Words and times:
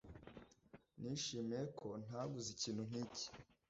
Nishimiye 0.99 1.63
ko 1.79 1.87
ntaguze 2.05 2.49
ikintu 2.55 2.81
nkiki 2.89 3.25